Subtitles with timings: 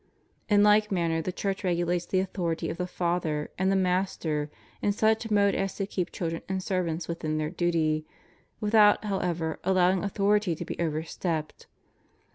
[0.49, 4.49] In like manner the Church regulates the authority of the father and the master
[4.81, 8.07] in such mode as to keep children and servants within their duty,
[8.59, 11.67] without, however, allowing authority to be overstepped.